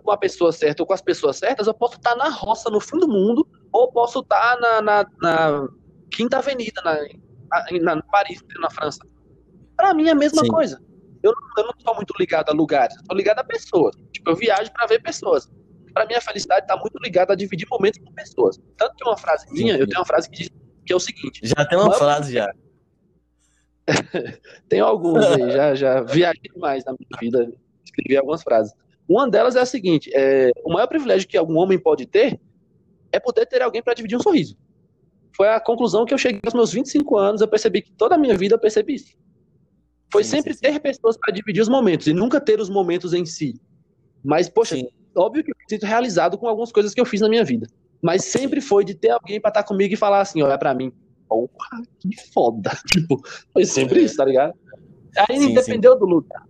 com 0.00 0.10
a 0.10 0.16
pessoa 0.16 0.52
certa 0.52 0.82
ou 0.82 0.86
com 0.86 0.92
as 0.92 1.02
pessoas 1.02 1.36
certas, 1.36 1.66
eu 1.66 1.74
posso 1.74 1.96
estar 1.96 2.14
na 2.16 2.28
roça, 2.28 2.70
no 2.70 2.80
fim 2.80 2.98
do 2.98 3.08
mundo, 3.08 3.46
ou 3.72 3.90
posso 3.90 4.20
estar 4.20 4.58
na, 4.60 4.82
na, 4.82 5.06
na 5.20 5.68
Quinta 6.10 6.38
Avenida, 6.38 6.80
na, 6.82 7.94
na, 7.94 8.02
Paris, 8.02 8.42
na 8.60 8.70
França. 8.70 9.00
Para 9.76 9.92
mim 9.94 10.08
é 10.08 10.12
a 10.12 10.14
mesma 10.14 10.42
Sim. 10.42 10.48
coisa. 10.48 10.80
Eu 11.22 11.32
não, 11.32 11.64
eu 11.64 11.66
não 11.66 11.72
tô 11.72 11.94
muito 11.94 12.14
ligado 12.18 12.50
a 12.50 12.52
lugares, 12.52 12.96
tô 13.08 13.14
ligado 13.14 13.38
a 13.38 13.44
pessoas. 13.44 13.96
Tipo, 14.12 14.30
eu 14.30 14.36
viajo 14.36 14.72
para 14.72 14.86
ver 14.86 15.02
pessoas. 15.02 15.50
Para 15.94 16.06
mim, 16.06 16.14
a 16.14 16.20
felicidade 16.20 16.66
tá 16.66 16.76
muito 16.76 16.98
ligada 16.98 17.32
a 17.32 17.36
dividir 17.36 17.68
momentos 17.70 18.00
com 18.04 18.12
pessoas. 18.12 18.60
Tanto 18.76 18.96
que 18.96 19.04
uma 19.04 19.16
frase 19.16 19.46
minha, 19.52 19.76
eu 19.76 19.86
tenho 19.86 20.00
uma 20.00 20.04
frase 20.04 20.28
que 20.28 20.38
diz 20.38 20.50
que 20.84 20.92
é 20.92 20.96
o 20.96 21.00
seguinte. 21.00 21.40
Já 21.44 21.64
tem 21.64 21.78
uma 21.78 21.92
frase, 21.92 22.32
já. 22.32 22.52
tem 24.68 24.80
alguns 24.80 25.24
aí, 25.24 25.50
já, 25.50 25.74
já 25.74 26.00
viajei 26.02 26.42
demais 26.52 26.84
na 26.84 26.92
minha 26.92 27.20
vida, 27.20 27.52
escrevi 27.84 28.16
algumas 28.16 28.42
frases. 28.42 28.74
Uma 29.08 29.28
delas 29.28 29.56
é 29.56 29.60
a 29.60 29.66
seguinte: 29.66 30.10
é, 30.14 30.50
o 30.64 30.72
maior 30.72 30.86
privilégio 30.86 31.28
que 31.28 31.36
algum 31.36 31.56
homem 31.56 31.78
pode 31.78 32.06
ter 32.06 32.40
é 33.12 33.20
poder 33.20 33.46
ter 33.46 33.62
alguém 33.62 33.82
para 33.82 33.94
dividir 33.94 34.16
um 34.16 34.22
sorriso. 34.22 34.56
Foi 35.36 35.48
a 35.48 35.60
conclusão 35.60 36.04
que 36.04 36.14
eu 36.14 36.18
cheguei 36.18 36.40
aos 36.44 36.54
meus 36.54 36.72
25 36.72 37.18
anos, 37.18 37.40
eu 37.40 37.48
percebi 37.48 37.82
que 37.82 37.92
toda 37.92 38.14
a 38.14 38.18
minha 38.18 38.36
vida 38.36 38.54
eu 38.54 38.58
percebi 38.58 38.94
isso. 38.94 39.16
Foi 40.12 40.22
sim, 40.22 40.30
sempre 40.30 40.54
sim, 40.54 40.60
ter 40.60 40.78
pessoas 40.80 41.16
para 41.16 41.32
dividir 41.32 41.60
os 41.60 41.68
momentos 41.68 42.06
e 42.06 42.12
nunca 42.12 42.40
ter 42.40 42.60
os 42.60 42.70
momentos 42.70 43.12
em 43.12 43.26
si. 43.26 43.60
Mas, 44.22 44.48
poxa, 44.48 44.76
sim. 44.76 44.88
óbvio 45.16 45.42
que 45.42 45.50
eu 45.50 45.56
me 45.58 45.64
sinto 45.68 45.86
realizado 45.86 46.38
com 46.38 46.46
algumas 46.46 46.70
coisas 46.70 46.94
que 46.94 47.00
eu 47.00 47.04
fiz 47.04 47.20
na 47.20 47.28
minha 47.28 47.44
vida. 47.44 47.66
Mas 48.00 48.24
sempre 48.24 48.60
foi 48.60 48.84
de 48.84 48.94
ter 48.94 49.10
alguém 49.10 49.40
para 49.40 49.48
estar 49.48 49.62
tá 49.62 49.68
comigo 49.68 49.92
e 49.92 49.96
falar 49.96 50.20
assim: 50.20 50.40
olha 50.42 50.56
para 50.56 50.72
mim, 50.72 50.92
porra, 51.28 51.82
que 51.98 52.14
foda. 52.32 52.70
Tipo, 52.92 53.20
foi 53.52 53.64
sempre 53.64 54.02
isso, 54.02 54.16
tá 54.16 54.24
ligado? 54.24 54.54
Aí 55.28 55.38
sim, 55.38 55.54
dependeu 55.54 55.94
sim. 55.94 55.98
do 55.98 56.06
lugar. 56.06 56.46